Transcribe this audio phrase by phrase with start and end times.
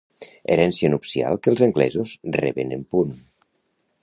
[0.53, 3.15] Herència nupcial que els anglesos reben en punt.